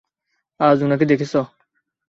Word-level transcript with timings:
আজ 0.59 0.77
উনাকে 0.83 1.05
দেখেছ? 1.05 1.33